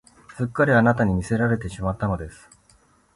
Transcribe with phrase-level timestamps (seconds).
[0.35, 2.49] すっかりあなたに魅せられてしまったのです